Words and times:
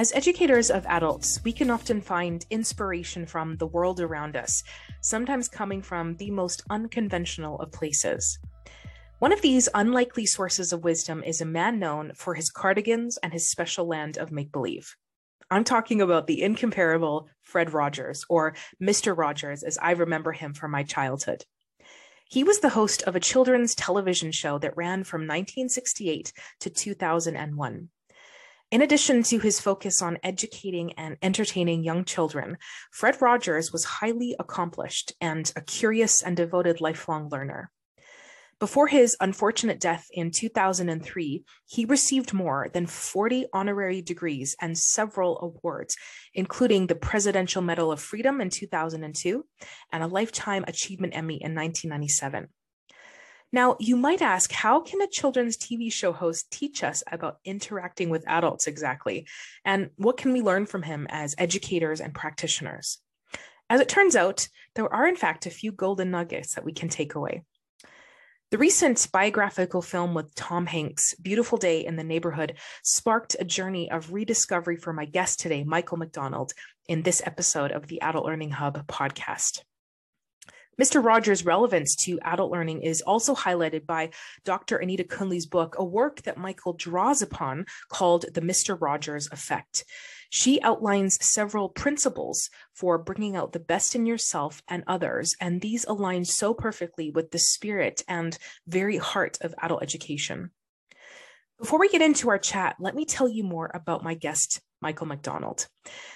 As 0.00 0.14
educators 0.14 0.70
of 0.70 0.86
adults, 0.86 1.44
we 1.44 1.52
can 1.52 1.68
often 1.68 2.00
find 2.00 2.46
inspiration 2.48 3.26
from 3.26 3.58
the 3.58 3.66
world 3.66 4.00
around 4.00 4.34
us, 4.34 4.62
sometimes 5.02 5.46
coming 5.46 5.82
from 5.82 6.16
the 6.16 6.30
most 6.30 6.62
unconventional 6.70 7.60
of 7.60 7.70
places. 7.70 8.38
One 9.18 9.30
of 9.30 9.42
these 9.42 9.68
unlikely 9.74 10.24
sources 10.24 10.72
of 10.72 10.84
wisdom 10.84 11.22
is 11.22 11.42
a 11.42 11.44
man 11.44 11.78
known 11.78 12.12
for 12.14 12.32
his 12.32 12.48
cardigans 12.48 13.18
and 13.18 13.34
his 13.34 13.50
special 13.50 13.86
land 13.86 14.16
of 14.16 14.32
make 14.32 14.50
believe. 14.50 14.96
I'm 15.50 15.64
talking 15.64 16.00
about 16.00 16.26
the 16.26 16.40
incomparable 16.40 17.28
Fred 17.42 17.74
Rogers, 17.74 18.24
or 18.30 18.54
Mr. 18.82 19.14
Rogers, 19.14 19.62
as 19.62 19.76
I 19.82 19.90
remember 19.90 20.32
him 20.32 20.54
from 20.54 20.70
my 20.70 20.82
childhood. 20.82 21.44
He 22.26 22.42
was 22.42 22.60
the 22.60 22.70
host 22.70 23.02
of 23.02 23.16
a 23.16 23.20
children's 23.20 23.74
television 23.74 24.32
show 24.32 24.56
that 24.60 24.78
ran 24.78 25.04
from 25.04 25.26
1968 25.26 26.32
to 26.60 26.70
2001. 26.70 27.90
In 28.70 28.82
addition 28.82 29.24
to 29.24 29.40
his 29.40 29.58
focus 29.58 30.00
on 30.00 30.18
educating 30.22 30.92
and 30.92 31.16
entertaining 31.22 31.82
young 31.82 32.04
children, 32.04 32.56
Fred 32.92 33.20
Rogers 33.20 33.72
was 33.72 33.84
highly 33.84 34.36
accomplished 34.38 35.12
and 35.20 35.52
a 35.56 35.60
curious 35.60 36.22
and 36.22 36.36
devoted 36.36 36.80
lifelong 36.80 37.28
learner. 37.30 37.72
Before 38.60 38.86
his 38.86 39.16
unfortunate 39.20 39.80
death 39.80 40.06
in 40.12 40.30
2003, 40.30 41.44
he 41.66 41.84
received 41.84 42.32
more 42.32 42.68
than 42.72 42.86
40 42.86 43.46
honorary 43.52 44.02
degrees 44.02 44.54
and 44.60 44.78
several 44.78 45.40
awards, 45.40 45.96
including 46.32 46.86
the 46.86 46.94
Presidential 46.94 47.62
Medal 47.62 47.90
of 47.90 48.00
Freedom 48.00 48.40
in 48.40 48.50
2002 48.50 49.46
and 49.90 50.02
a 50.04 50.06
Lifetime 50.06 50.64
Achievement 50.68 51.16
Emmy 51.16 51.42
in 51.42 51.56
1997. 51.56 52.50
Now, 53.52 53.76
you 53.80 53.96
might 53.96 54.22
ask, 54.22 54.52
how 54.52 54.80
can 54.80 55.00
a 55.00 55.08
children's 55.08 55.56
TV 55.56 55.92
show 55.92 56.12
host 56.12 56.50
teach 56.52 56.84
us 56.84 57.02
about 57.10 57.38
interacting 57.44 58.08
with 58.08 58.28
adults 58.28 58.68
exactly? 58.68 59.26
And 59.64 59.90
what 59.96 60.16
can 60.16 60.32
we 60.32 60.40
learn 60.40 60.66
from 60.66 60.82
him 60.82 61.08
as 61.10 61.34
educators 61.36 62.00
and 62.00 62.14
practitioners? 62.14 62.98
As 63.68 63.80
it 63.80 63.88
turns 63.88 64.14
out, 64.14 64.48
there 64.76 64.92
are 64.92 65.06
in 65.06 65.16
fact 65.16 65.46
a 65.46 65.50
few 65.50 65.72
golden 65.72 66.10
nuggets 66.10 66.54
that 66.54 66.64
we 66.64 66.72
can 66.72 66.88
take 66.88 67.14
away. 67.14 67.42
The 68.50 68.58
recent 68.58 69.06
biographical 69.12 69.80
film 69.80 70.12
with 70.12 70.34
Tom 70.34 70.66
Hanks, 70.66 71.14
Beautiful 71.14 71.56
Day 71.56 71.84
in 71.84 71.94
the 71.94 72.02
Neighborhood, 72.02 72.56
sparked 72.82 73.36
a 73.38 73.44
journey 73.44 73.88
of 73.90 74.12
rediscovery 74.12 74.76
for 74.76 74.92
my 74.92 75.04
guest 75.04 75.38
today, 75.38 75.62
Michael 75.62 75.98
McDonald, 75.98 76.52
in 76.88 77.02
this 77.02 77.22
episode 77.24 77.70
of 77.70 77.86
the 77.86 78.00
Adult 78.00 78.26
Learning 78.26 78.50
Hub 78.50 78.86
podcast. 78.88 79.60
Mr. 80.80 81.04
Rogers' 81.04 81.44
relevance 81.44 81.94
to 81.94 82.18
adult 82.22 82.50
learning 82.50 82.80
is 82.80 83.02
also 83.02 83.34
highlighted 83.34 83.84
by 83.84 84.08
Dr. 84.44 84.78
Anita 84.78 85.04
Kuhnley's 85.04 85.44
book, 85.44 85.76
a 85.78 85.84
work 85.84 86.22
that 86.22 86.38
Michael 86.38 86.72
draws 86.72 87.20
upon 87.20 87.66
called 87.90 88.24
The 88.32 88.40
Mr. 88.40 88.80
Rogers 88.80 89.28
Effect. 89.30 89.84
She 90.30 90.62
outlines 90.62 91.18
several 91.20 91.68
principles 91.68 92.48
for 92.72 92.96
bringing 92.96 93.36
out 93.36 93.52
the 93.52 93.60
best 93.60 93.94
in 93.94 94.06
yourself 94.06 94.62
and 94.68 94.82
others, 94.86 95.36
and 95.38 95.60
these 95.60 95.84
align 95.84 96.24
so 96.24 96.54
perfectly 96.54 97.10
with 97.10 97.30
the 97.30 97.38
spirit 97.38 98.02
and 98.08 98.38
very 98.66 98.96
heart 98.96 99.36
of 99.42 99.54
adult 99.60 99.82
education. 99.82 100.50
Before 101.58 101.78
we 101.78 101.90
get 101.90 102.00
into 102.00 102.30
our 102.30 102.38
chat, 102.38 102.76
let 102.80 102.94
me 102.94 103.04
tell 103.04 103.28
you 103.28 103.44
more 103.44 103.70
about 103.74 104.02
my 104.02 104.14
guest, 104.14 104.62
Michael 104.80 105.06
McDonald. 105.06 105.66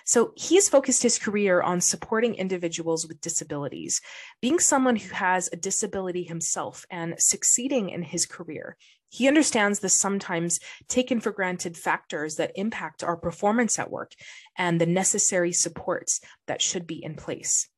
So 0.05 0.33
he 0.37 0.55
has 0.55 0.69
focused 0.69 1.03
his 1.03 1.19
career 1.19 1.61
on 1.61 1.81
supporting 1.81 2.34
individuals 2.34 3.07
with 3.07 3.20
disabilities, 3.20 4.01
being 4.41 4.59
someone 4.59 4.97
who 4.97 5.15
has 5.15 5.48
a 5.53 5.57
disability 5.57 6.25
himself 6.25 6.87
and 6.91 7.15
succeeding 7.19 7.91
in 7.91 8.03
his 8.03 8.27
career. 8.27 8.77
He 9.11 9.29
understands 9.29 9.79
the 9.79 9.89
sometimes 9.89 10.59
taken 10.89 11.20
for 11.20 11.31
granted 11.31 11.77
factors 11.77 12.37
that 12.37 12.53
impact 12.57 13.05
our 13.05 13.17
performance 13.17 13.79
at 13.79 13.91
work 13.91 14.12
and 14.59 14.81
the 14.81 14.87
necessary 14.87 15.53
supports 15.53 16.20
that 16.47 16.61
should 16.61 16.87
be 16.87 17.03
in 17.03 17.15
place. 17.15 17.69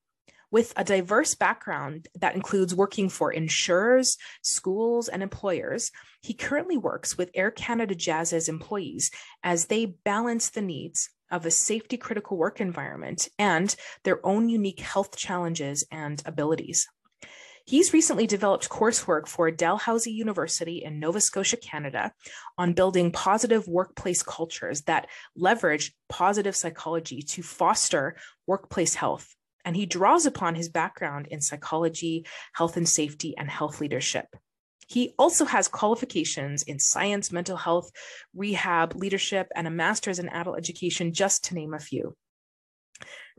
With 0.50 0.72
a 0.76 0.84
diverse 0.84 1.34
background 1.34 2.06
that 2.20 2.36
includes 2.36 2.74
working 2.74 3.08
for 3.08 3.32
insurers, 3.32 4.16
schools, 4.42 5.08
and 5.08 5.22
employers, 5.22 5.90
he 6.20 6.34
currently 6.34 6.76
works 6.76 7.18
with 7.18 7.30
Air 7.34 7.50
Canada 7.50 7.94
Jazz's 7.96 8.48
employees 8.48 9.10
as 9.42 9.66
they 9.66 9.86
balance 9.86 10.50
the 10.50 10.62
needs 10.62 11.10
of 11.32 11.44
a 11.44 11.50
safety 11.50 11.96
critical 11.96 12.36
work 12.36 12.60
environment 12.60 13.28
and 13.38 13.74
their 14.04 14.24
own 14.24 14.48
unique 14.48 14.80
health 14.80 15.16
challenges 15.16 15.84
and 15.90 16.22
abilities. 16.24 16.86
He's 17.64 17.92
recently 17.92 18.28
developed 18.28 18.68
coursework 18.68 19.26
for 19.26 19.50
Dalhousie 19.50 20.12
University 20.12 20.84
in 20.84 21.00
Nova 21.00 21.20
Scotia, 21.20 21.56
Canada, 21.56 22.12
on 22.56 22.74
building 22.74 23.10
positive 23.10 23.66
workplace 23.66 24.22
cultures 24.22 24.82
that 24.82 25.08
leverage 25.34 25.92
positive 26.08 26.54
psychology 26.54 27.22
to 27.22 27.42
foster 27.42 28.16
workplace 28.46 28.94
health. 28.94 29.34
And 29.66 29.76
he 29.76 29.84
draws 29.84 30.24
upon 30.24 30.54
his 30.54 30.70
background 30.70 31.26
in 31.26 31.42
psychology, 31.42 32.24
health 32.54 32.78
and 32.78 32.88
safety, 32.88 33.36
and 33.36 33.50
health 33.50 33.80
leadership. 33.80 34.26
He 34.86 35.12
also 35.18 35.44
has 35.44 35.66
qualifications 35.66 36.62
in 36.62 36.78
science, 36.78 37.32
mental 37.32 37.56
health, 37.56 37.90
rehab, 38.34 38.94
leadership, 38.94 39.48
and 39.56 39.66
a 39.66 39.70
master's 39.70 40.20
in 40.20 40.28
adult 40.28 40.56
education, 40.56 41.12
just 41.12 41.44
to 41.44 41.54
name 41.54 41.74
a 41.74 41.80
few. 41.80 42.16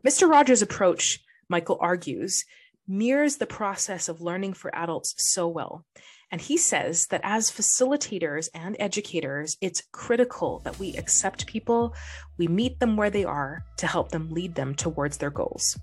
Mr. 0.06 0.28
Rogers' 0.28 0.62
approach, 0.62 1.20
Michael 1.48 1.78
argues, 1.80 2.44
mirrors 2.86 3.36
the 3.36 3.46
process 3.46 4.10
of 4.10 4.20
learning 4.20 4.52
for 4.52 4.74
adults 4.76 5.14
so 5.16 5.48
well. 5.48 5.86
And 6.30 6.42
he 6.42 6.58
says 6.58 7.06
that 7.06 7.22
as 7.24 7.50
facilitators 7.50 8.50
and 8.52 8.76
educators, 8.78 9.56
it's 9.62 9.82
critical 9.92 10.60
that 10.64 10.78
we 10.78 10.94
accept 10.96 11.46
people, 11.46 11.94
we 12.36 12.46
meet 12.46 12.80
them 12.80 12.98
where 12.98 13.08
they 13.08 13.24
are 13.24 13.64
to 13.78 13.86
help 13.86 14.10
them 14.10 14.30
lead 14.30 14.54
them 14.54 14.74
towards 14.74 15.16
their 15.16 15.30
goals. 15.30 15.78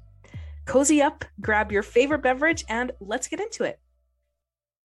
Cozy 0.65 1.01
up, 1.01 1.23
grab 1.39 1.71
your 1.71 1.83
favorite 1.83 2.23
beverage, 2.23 2.65
and 2.67 2.91
let's 2.99 3.27
get 3.27 3.39
into 3.39 3.63
it. 3.63 3.79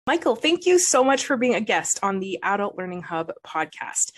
Michael, 0.05 0.35
thank 0.35 0.65
you 0.65 0.79
so 0.79 1.03
much 1.03 1.25
for 1.25 1.37
being 1.37 1.55
a 1.55 1.61
guest 1.61 1.99
on 2.03 2.19
the 2.19 2.39
Adult 2.43 2.77
Learning 2.77 3.01
Hub 3.01 3.31
podcast. 3.45 4.11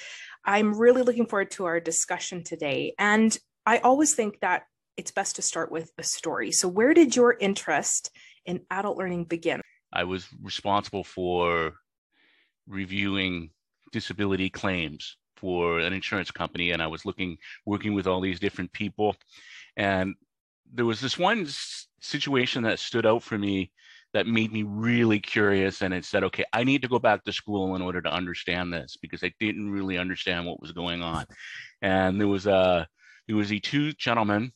I'm 0.46 0.78
really 0.78 1.04
looking 1.04 1.28
forward 1.28 1.52
to 1.52 1.66
our 1.66 1.80
discussion 1.80 2.44
today. 2.44 2.94
And 2.98 3.38
I 3.66 3.78
always 3.80 4.16
think 4.16 4.40
that 4.40 4.64
it's 4.98 5.12
best 5.12 5.36
to 5.36 5.42
start 5.42 5.72
with 5.72 5.92
a 5.98 6.04
story. 6.04 6.52
So, 6.52 6.68
where 6.68 6.94
did 6.94 7.16
your 7.16 7.36
interest 7.40 8.10
in 8.46 8.62
adult 8.72 8.98
learning 8.98 9.26
begin? 9.26 9.62
I 9.92 10.04
was 10.04 10.28
responsible 10.42 11.04
for 11.04 11.74
reviewing 12.68 13.52
disability 13.92 14.50
claims 14.50 15.18
for 15.36 15.80
an 15.80 15.94
insurance 15.94 16.32
company, 16.32 16.72
and 16.72 16.82
I 16.82 16.88
was 16.88 17.06
looking, 17.06 17.38
working 17.66 17.94
with 17.94 18.08
all 18.08 18.22
these 18.22 18.40
different 18.40 18.72
people. 18.74 19.16
And 19.78 20.16
there 20.74 20.86
was 20.86 21.00
this 21.00 21.18
one 21.18 21.48
situation 22.02 22.64
that 22.64 22.80
stood 22.80 23.06
out 23.06 23.24
for 23.24 23.38
me 23.38 23.72
that 24.14 24.28
made 24.28 24.52
me 24.52 24.64
really 24.64 25.20
curious 25.20 25.82
and 25.82 25.94
it 25.94 26.06
said 26.06 26.24
okay 26.24 26.44
i 26.54 26.64
need 26.64 26.82
to 26.82 26.88
go 26.88 27.00
back 27.00 27.24
to 27.24 27.32
school 27.32 27.76
in 27.76 27.82
order 27.82 28.02
to 28.02 28.14
understand 28.14 28.74
this 28.74 28.98
because 29.02 29.24
i 29.24 29.32
didn't 29.40 29.72
really 29.72 29.98
understand 29.98 30.46
what 30.46 30.62
was 30.62 30.72
going 30.72 31.02
on 31.02 31.26
and 31.82 32.20
there 32.20 32.28
was 32.28 32.46
a 32.46 32.88
there 33.28 33.38
was 33.38 33.50
the 33.50 33.60
two 33.60 33.92
gentlemen 33.94 34.52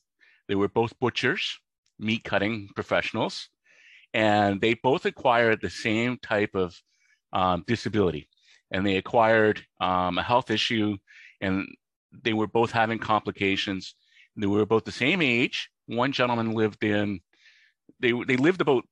they 0.48 0.56
were 0.56 0.70
both 0.70 0.98
butchers, 1.00 1.60
meat 2.00 2.24
cutting 2.24 2.70
professionals, 2.74 3.50
and 4.14 4.62
they 4.62 4.74
both 4.76 5.06
acquired 5.06 5.62
the 5.62 5.70
same 5.70 6.18
type 6.18 6.56
of 6.56 6.76
um, 7.34 7.64
disability. 7.68 8.30
And 8.72 8.86
they 8.86 8.98
acquired 8.98 9.62
um, 9.80 10.18
a 10.18 10.24
health 10.24 10.50
issue, 10.50 10.98
and 11.42 11.68
they 12.24 12.34
were 12.34 12.48
both 12.48 12.72
having 12.72 13.00
complications. 13.00 13.96
They 14.36 14.48
were 14.48 14.66
both 14.66 14.86
the 14.86 14.92
same 14.92 15.22
age. 15.22 15.70
One 15.88 16.12
gentleman 16.12 16.52
lived 16.52 16.84
in, 16.84 17.20
they, 18.00 18.12
they 18.12 18.38
lived 18.38 18.62
about 18.62 18.84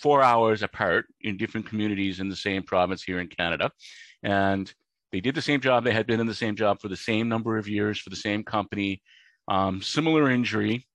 four 0.00 0.22
hours 0.22 0.62
apart 0.62 1.06
in 1.20 1.36
different 1.36 1.66
communities 1.66 2.20
in 2.20 2.28
the 2.28 2.36
same 2.36 2.62
province 2.62 3.02
here 3.02 3.20
in 3.20 3.28
Canada. 3.28 3.70
And 4.22 4.72
they 5.12 5.20
did 5.20 5.34
the 5.34 5.42
same 5.42 5.60
job. 5.60 5.84
They 5.84 5.92
had 5.92 6.06
been 6.06 6.20
in 6.20 6.26
the 6.26 6.34
same 6.34 6.56
job 6.56 6.80
for 6.80 6.88
the 6.88 6.96
same 6.96 7.28
number 7.28 7.56
of 7.56 7.68
years 7.68 7.98
for 7.98 8.10
the 8.10 8.16
same 8.16 8.42
company 8.42 9.02
um, 9.48 9.82
similar 9.82 10.30
injury, 10.30 10.86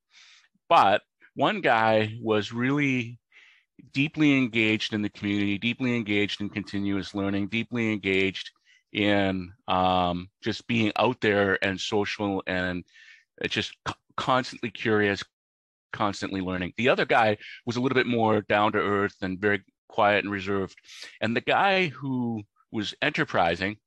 but 0.67 1.01
one 1.35 1.61
guy 1.61 2.17
was 2.21 2.51
really 2.51 3.19
deeply 3.93 4.37
engaged 4.37 4.93
in 4.93 5.01
the 5.01 5.09
community, 5.09 5.57
deeply 5.57 5.95
engaged 5.95 6.41
in 6.41 6.49
continuous 6.49 7.13
learning, 7.13 7.47
deeply 7.47 7.93
engaged 7.93 8.51
in 8.91 9.51
um, 9.67 10.29
just 10.43 10.67
being 10.67 10.91
out 10.97 11.21
there 11.21 11.63
and 11.63 11.79
social 11.79 12.43
and 12.47 12.83
just 13.49 13.73
constantly 14.19 14.69
curious, 14.69 15.23
constantly 15.93 16.41
learning. 16.41 16.73
The 16.77 16.89
other 16.89 17.05
guy 17.05 17.37
was 17.65 17.77
a 17.77 17.81
little 17.81 17.95
bit 17.95 18.05
more 18.05 18.41
down 18.41 18.73
to 18.73 18.79
earth 18.79 19.15
and 19.21 19.39
very 19.39 19.63
quiet 19.87 20.23
and 20.23 20.31
reserved. 20.31 20.75
And 21.21 21.35
the 21.35 21.41
guy 21.41 21.87
who 21.87 22.43
was 22.71 22.93
enterprising, 23.01 23.77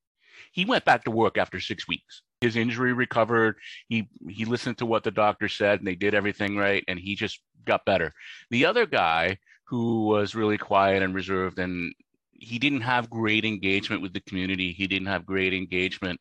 he 0.53 0.65
went 0.65 0.85
back 0.85 1.05
to 1.05 1.11
work 1.11 1.39
after 1.39 1.61
six 1.61 1.87
weeks 1.87 2.23
his 2.43 2.57
injury 2.57 2.93
recovered. 2.93 3.57
He 3.89 4.09
he 4.29 4.45
listened 4.45 4.79
to 4.79 4.87
what 4.87 5.05
the 5.05 5.11
doctor 5.11 5.49
said 5.49 5.79
and 5.79 5.87
they 5.87 5.95
did 5.95 6.13
everything 6.15 6.57
right 6.57 6.85
and 6.89 6.99
he 6.99 7.15
just 7.15 7.41
got 7.65 7.85
better. 7.85 8.13
The 8.51 8.67
other 8.67 8.85
guy 8.85 9.39
who 9.65 10.07
was 10.07 10.35
really 10.35 10.59
quiet 10.59 11.03
and 11.03 11.15
reserved 11.15 11.59
and 11.59 11.95
he 12.33 12.59
didn't 12.59 12.81
have 12.81 13.09
great 13.09 13.45
engagement 13.45 14.03
with 14.03 14.13
the 14.13 14.21
community. 14.21 14.73
He 14.73 14.89
didn't 14.89 15.07
have 15.07 15.25
great 15.25 15.55
engagement 15.55 16.21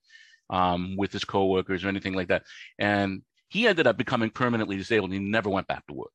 um, 0.52 0.96
with 0.96 1.12
his 1.12 1.26
coworkers 1.26 1.84
or 1.84 1.88
anything 1.88 2.14
like 2.14 2.28
that. 2.28 2.44
And 2.78 3.24
he 3.52 3.68
ended 3.68 3.86
up 3.86 3.98
becoming 3.98 4.30
permanently 4.30 4.78
disabled. 4.78 5.12
And 5.12 5.22
he 5.22 5.30
never 5.30 5.50
went 5.50 5.68
back 5.68 5.86
to 5.88 5.94
work. 5.94 6.14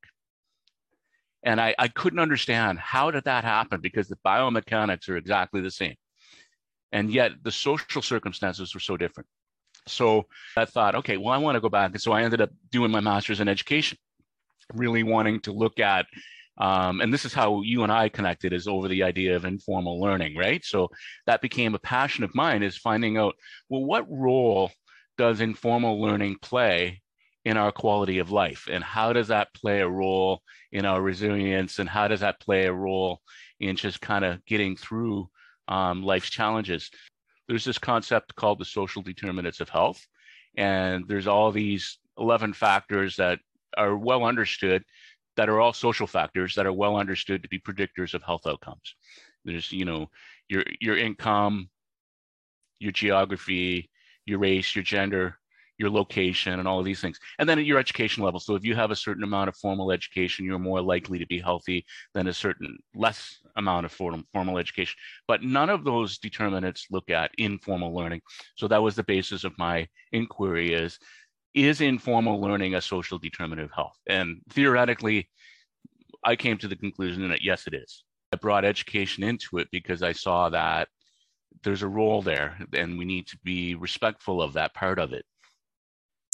And 1.42 1.60
I, 1.60 1.74
I 1.78 1.88
couldn't 1.88 2.18
understand 2.18 2.78
how 2.78 3.10
did 3.10 3.24
that 3.24 3.44
happen 3.44 3.82
because 3.82 4.08
the 4.08 4.18
biomechanics 4.24 5.06
are 5.10 5.18
exactly 5.18 5.60
the 5.60 5.70
same. 5.70 5.96
And 6.92 7.10
yet 7.10 7.32
the 7.42 7.52
social 7.52 8.00
circumstances 8.00 8.72
were 8.72 8.80
so 8.80 8.96
different. 8.96 9.28
So 9.86 10.24
I 10.56 10.64
thought, 10.64 10.94
okay, 10.94 11.18
well, 11.18 11.34
I 11.34 11.36
want 11.36 11.56
to 11.56 11.60
go 11.60 11.68
back. 11.68 11.92
And 11.92 12.00
so 12.00 12.12
I 12.12 12.22
ended 12.22 12.40
up 12.40 12.50
doing 12.72 12.90
my 12.90 13.00
master's 13.00 13.40
in 13.40 13.48
education, 13.48 13.98
really 14.72 15.02
wanting 15.02 15.40
to 15.40 15.52
look 15.52 15.78
at 15.78 16.06
um, 16.58 17.02
and 17.02 17.12
this 17.12 17.26
is 17.26 17.34
how 17.34 17.60
you 17.60 17.82
and 17.82 17.92
I 17.92 18.08
connected 18.08 18.54
is 18.54 18.66
over 18.66 18.88
the 18.88 19.02
idea 19.02 19.36
of 19.36 19.44
informal 19.44 20.00
learning, 20.00 20.36
right? 20.36 20.64
So 20.64 20.88
that 21.26 21.42
became 21.42 21.74
a 21.74 21.78
passion 21.78 22.24
of 22.24 22.34
mine 22.34 22.62
is 22.62 22.78
finding 22.78 23.18
out, 23.18 23.34
well, 23.68 23.84
what 23.84 24.06
role 24.08 24.70
does 25.18 25.42
informal 25.42 26.00
learning 26.00 26.36
play 26.40 27.02
in 27.46 27.56
our 27.56 27.70
quality 27.70 28.18
of 28.18 28.32
life? 28.32 28.66
And 28.68 28.82
how 28.82 29.12
does 29.12 29.28
that 29.28 29.54
play 29.54 29.80
a 29.80 29.88
role 29.88 30.42
in 30.72 30.84
our 30.84 31.00
resilience? 31.00 31.78
And 31.78 31.88
how 31.88 32.08
does 32.08 32.18
that 32.18 32.40
play 32.40 32.66
a 32.66 32.72
role 32.72 33.20
in 33.60 33.76
just 33.76 34.00
kind 34.00 34.24
of 34.24 34.44
getting 34.46 34.74
through 34.76 35.28
um, 35.68 36.02
life's 36.02 36.28
challenges? 36.28 36.90
There's 37.46 37.64
this 37.64 37.78
concept 37.78 38.34
called 38.34 38.58
the 38.58 38.64
social 38.64 39.00
determinants 39.00 39.60
of 39.60 39.68
health. 39.68 40.04
And 40.56 41.04
there's 41.06 41.28
all 41.28 41.52
these 41.52 41.98
11 42.18 42.52
factors 42.52 43.14
that 43.16 43.38
are 43.78 43.96
well 43.96 44.24
understood 44.24 44.82
that 45.36 45.48
are 45.48 45.60
all 45.60 45.72
social 45.72 46.08
factors 46.08 46.56
that 46.56 46.66
are 46.66 46.72
well 46.72 46.96
understood 46.96 47.44
to 47.44 47.48
be 47.48 47.60
predictors 47.60 48.12
of 48.12 48.24
health 48.24 48.48
outcomes. 48.48 48.96
There's, 49.44 49.70
you 49.70 49.84
know, 49.84 50.10
your 50.48 50.64
your 50.80 50.96
income, 50.96 51.68
your 52.80 52.90
geography, 52.90 53.88
your 54.24 54.40
race, 54.40 54.74
your 54.74 54.82
gender, 54.82 55.38
your 55.78 55.90
location, 55.90 56.58
and 56.58 56.66
all 56.66 56.78
of 56.78 56.84
these 56.84 57.00
things. 57.00 57.18
And 57.38 57.48
then 57.48 57.58
at 57.58 57.66
your 57.66 57.78
education 57.78 58.22
level. 58.22 58.40
So 58.40 58.54
if 58.54 58.64
you 58.64 58.74
have 58.74 58.90
a 58.90 58.96
certain 58.96 59.24
amount 59.24 59.48
of 59.48 59.56
formal 59.56 59.92
education, 59.92 60.44
you're 60.44 60.58
more 60.58 60.80
likely 60.80 61.18
to 61.18 61.26
be 61.26 61.38
healthy 61.38 61.84
than 62.14 62.28
a 62.28 62.32
certain 62.32 62.78
less 62.94 63.38
amount 63.56 63.86
of 63.86 63.92
formal, 63.92 64.22
formal 64.32 64.58
education. 64.58 64.96
But 65.28 65.42
none 65.42 65.70
of 65.70 65.84
those 65.84 66.18
determinants 66.18 66.86
look 66.90 67.10
at 67.10 67.30
informal 67.38 67.94
learning. 67.94 68.22
So 68.56 68.68
that 68.68 68.82
was 68.82 68.96
the 68.96 69.04
basis 69.04 69.44
of 69.44 69.52
my 69.58 69.86
inquiry 70.12 70.72
is 70.72 70.98
is 71.54 71.80
informal 71.80 72.38
learning 72.38 72.74
a 72.74 72.80
social 72.82 73.16
determinant 73.18 73.64
of 73.64 73.74
health? 73.74 73.96
And 74.06 74.42
theoretically, 74.50 75.30
I 76.22 76.36
came 76.36 76.58
to 76.58 76.68
the 76.68 76.76
conclusion 76.76 77.26
that 77.30 77.42
yes, 77.42 77.66
it 77.66 77.72
is. 77.72 78.04
I 78.32 78.36
brought 78.36 78.66
education 78.66 79.24
into 79.24 79.58
it 79.58 79.68
because 79.72 80.02
I 80.02 80.12
saw 80.12 80.50
that 80.50 80.88
there's 81.62 81.82
a 81.82 81.88
role 81.88 82.20
there 82.20 82.58
and 82.74 82.98
we 82.98 83.04
need 83.06 83.26
to 83.28 83.38
be 83.42 83.74
respectful 83.74 84.42
of 84.42 84.52
that 84.52 84.74
part 84.74 84.98
of 84.98 85.14
it. 85.14 85.24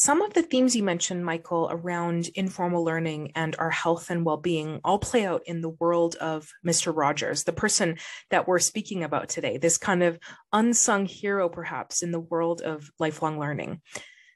Some 0.03 0.21
of 0.21 0.35
the 0.35 0.43
themes 0.43 0.75
you 0.75 0.83
mentioned, 0.83 1.25
Michael, 1.25 1.69
around 1.71 2.29
informal 2.35 2.85
learning 2.85 3.31
and 3.37 3.55
our 3.61 3.71
health 3.71 4.11
and 4.11 4.25
well 4.25 4.37
being 4.37 4.81
all 4.83 4.99
play 4.99 5.25
out 5.25 5.43
in 5.47 5.61
the 5.61 5.69
world 5.69 6.17
of 6.17 6.51
Mr. 6.67 6.93
Rogers, 6.93 7.45
the 7.45 7.53
person 7.53 7.99
that 8.31 8.49
we're 8.49 8.59
speaking 8.59 9.05
about 9.05 9.29
today, 9.29 9.59
this 9.59 9.79
kind 9.79 10.03
of 10.03 10.19
unsung 10.53 11.07
hero, 11.07 11.49
perhaps, 11.49 12.03
in 12.03 12.11
the 12.11 12.19
world 12.19 12.63
of 12.63 12.91
lifelong 12.99 13.39
learning. 13.39 13.81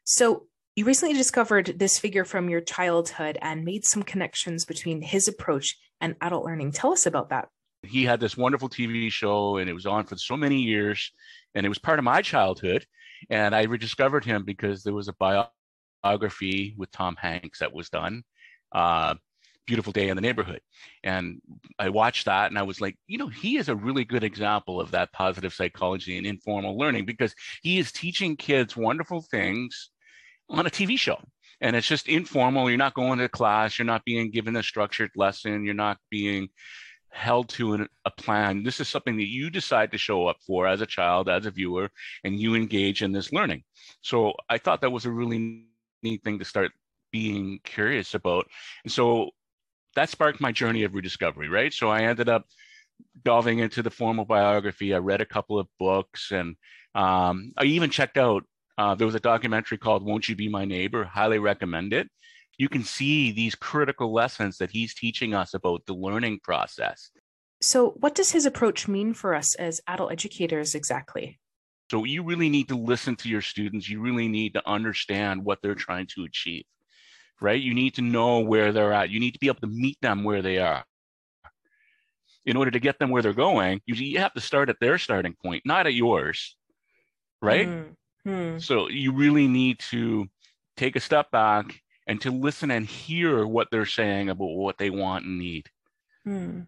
So, 0.05 0.47
you 0.77 0.85
recently 0.85 1.17
discovered 1.17 1.81
this 1.81 1.99
figure 1.99 2.25
from 2.25 2.49
your 2.49 2.61
childhood 2.61 3.37
and 3.43 3.65
made 3.65 3.85
some 3.85 4.05
connections 4.05 4.65
between 4.65 5.03
his 5.03 5.27
approach 5.27 5.77
and 6.01 6.15
adult 6.21 6.45
learning. 6.45 6.71
Tell 6.71 6.93
us 6.93 7.07
about 7.07 7.31
that. 7.31 7.49
He 7.83 8.05
had 8.05 8.21
this 8.21 8.37
wonderful 8.37 8.69
TV 8.69 9.11
show 9.11 9.57
and 9.57 9.69
it 9.69 9.75
was 9.75 9.87
on 9.87 10.05
for 10.05 10.17
so 10.17 10.37
many 10.37 10.61
years 10.63 11.11
and 11.57 11.67
it 11.67 11.69
was 11.69 11.79
part 11.79 11.99
of 11.99 12.05
my 12.05 12.23
childhood. 12.23 12.87
And 13.31 13.55
I 13.55 13.65
rediscovered 13.65 14.25
him 14.25 14.45
because 14.45 14.85
there 14.85 14.95
was 14.95 15.09
a 15.09 15.13
biography 16.07 16.75
with 16.79 16.91
Tom 16.93 17.17
Hanks 17.17 17.59
that 17.59 17.75
was 17.75 17.89
done. 17.89 18.23
Uh, 18.73 19.15
beautiful 19.67 19.93
day 19.93 20.09
in 20.09 20.17
the 20.17 20.23
neighborhood. 20.23 20.61
And 21.03 21.41
I 21.79 21.89
watched 21.89 22.27
that 22.27 22.51
and 22.51 22.59
I 22.59 22.63
was 22.63 22.81
like, 22.81 22.97
you 23.09 23.19
know, 23.19 23.29
he 23.29 23.57
is 23.57 23.69
a 23.69 23.75
really 23.75 24.05
good 24.05 24.23
example 24.23 24.81
of 24.81 24.93
that 24.93 25.13
positive 25.13 25.53
psychology 25.53 26.17
and 26.17 26.27
informal 26.27 26.79
learning 26.79 27.05
because 27.05 27.35
he 27.63 27.79
is 27.79 27.91
teaching 27.91 28.37
kids 28.37 28.77
wonderful 28.77 29.23
things 29.23 29.91
on 30.49 30.67
a 30.67 30.71
TV 30.71 30.97
show. 30.97 31.19
And 31.61 31.75
it's 31.75 31.89
just 31.89 32.07
informal. 32.07 32.69
You're 32.69 32.79
not 32.79 32.95
going 32.95 33.19
to 33.19 33.29
class. 33.29 33.79
You're 33.79 33.87
not 33.87 34.05
being 34.05 34.31
given 34.31 34.55
a 34.57 34.63
structured 34.63 35.11
lesson. 35.17 35.65
You're 35.65 35.75
not 35.75 35.99
being 36.11 36.49
held 37.11 37.49
to 37.49 37.73
an, 37.73 37.89
a 38.05 38.11
plan. 38.11 38.63
This 38.63 38.79
is 38.79 38.89
something 38.89 39.17
that 39.17 39.27
you 39.27 39.51
decide 39.51 39.91
to 39.91 39.99
show 39.99 40.27
up 40.27 40.37
for 40.47 40.67
as 40.67 40.81
a 40.83 40.87
child, 40.87 41.29
as 41.29 41.47
a 41.47 41.51
viewer, 41.51 41.91
and 42.25 42.39
you 42.39 42.55
engage 42.55 43.03
in 43.03 43.11
this 43.11 43.33
learning. 43.33 43.65
So 44.03 44.35
I 44.51 44.59
thought 44.59 44.83
that 44.83 44.93
was 44.93 45.07
a 45.07 45.11
really 45.11 45.67
neat 46.11 46.23
thing 46.23 46.39
to 46.39 46.45
start 46.45 46.73
being 47.13 47.61
curious 47.65 48.15
about. 48.15 48.47
And 48.85 48.93
so 48.93 49.31
that 49.95 50.11
sparked 50.11 50.41
my 50.41 50.53
journey 50.53 50.85
of 50.85 50.95
rediscovery, 50.95 51.49
right? 51.49 51.73
So 51.73 51.89
I 51.89 52.03
ended 52.03 52.29
up 52.29 52.45
delving 53.25 53.59
into 53.59 53.83
the 53.83 53.91
formal 53.91 54.25
biography. 54.25 54.95
I 54.95 54.99
read 54.99 55.21
a 55.21 55.27
couple 55.27 55.59
of 55.59 55.69
books 55.79 56.31
and 56.31 56.57
um, 56.95 57.53
I 57.57 57.65
even 57.65 57.91
checked 57.91 58.19
out 58.19 58.45
uh, 58.79 58.95
there 58.95 59.07
was 59.07 59.15
a 59.15 59.21
documentary 59.21 59.79
called 59.79 60.05
Won't 60.05 60.29
You 60.29 60.37
Be 60.37 60.49
My 60.49 60.65
Neighbor? 60.65 61.05
Highly 61.05 61.39
recommend 61.39 61.93
it. 61.93 62.09
You 62.59 62.69
can 62.69 62.85
see 62.85 63.33
these 63.33 63.55
critical 63.55 64.13
lessons 64.13 64.59
that 64.59 64.71
he's 64.71 64.95
teaching 64.95 65.35
us 65.35 65.55
about 65.55 65.87
the 65.87 65.95
learning 65.95 66.41
process. 66.43 67.11
So, 67.63 67.91
what 68.01 68.15
does 68.15 68.33
his 68.33 68.45
approach 68.45 68.87
mean 68.87 69.15
for 69.15 69.35
us 69.35 69.55
as 69.55 69.81
adult 69.87 70.13
educators 70.13 70.75
exactly? 70.75 71.39
So, 71.91 72.05
you 72.05 72.23
really 72.23 72.49
need 72.49 72.69
to 72.69 72.77
listen 72.77 73.17
to 73.17 73.29
your 73.29 73.43
students. 73.43 73.89
You 73.89 74.01
really 74.01 74.29
need 74.29 74.55
to 74.55 74.69
understand 74.69 75.45
what 75.45 75.59
they're 75.63 75.75
trying 75.75 76.09
to 76.15 76.25
achieve, 76.25 76.65
right? 77.41 77.61
You 77.61 77.75
need 77.75 77.95
to 77.95 78.03
know 78.03 78.41
where 78.41 78.73
they're 78.73 78.93
at. 78.93 79.11
You 79.11 79.21
need 79.21 79.33
to 79.33 79.41
be 79.41 79.49
able 79.49 79.61
to 79.61 79.67
meet 79.67 79.99
them 80.03 80.25
where 80.25 80.43
they 80.43 80.59
are. 80.59 80.85
In 82.45 82.57
order 82.57 82.71
to 82.71 82.79
get 82.79 82.99
them 82.99 83.11
where 83.11 83.23
they're 83.23 83.33
going, 83.33 83.81
you 83.87 84.19
have 84.19 84.35
to 84.35 84.41
start 84.41 84.69
at 84.69 84.77
their 84.81 84.99
starting 84.99 85.35
point, 85.45 85.63
not 85.67 85.87
at 85.87 85.95
yours, 85.95 86.57
right? 87.43 87.69
Mm. 87.69 87.97
Hmm. 88.27 88.59
So 88.59 88.89
you 88.89 89.13
really 89.13 89.47
need 89.47 89.79
to 89.91 90.27
take 90.77 90.97
a 90.97 91.01
step 91.01 91.31
back 91.31 91.81
and 92.07 92.21
to 92.21 92.31
listen 92.31 92.71
and 92.71 92.87
hear 92.87 93.47
what 93.47 93.69
they're 93.71 93.87
saying 93.87 94.29
about 94.31 94.47
what 94.47 94.79
they 94.79 94.91
want 94.91 95.25
and 95.25 95.39
need. 95.39 95.67
Hmm. 96.25 96.61